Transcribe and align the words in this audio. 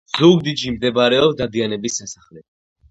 ზუგდიდში 0.19 0.73
მდებარეობს 0.77 1.39
დადიანების 1.43 2.03
სასახლე. 2.05 2.49